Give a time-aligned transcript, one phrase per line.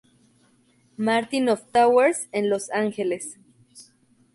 [0.97, 3.37] Martin of Tours en Los Ángeles.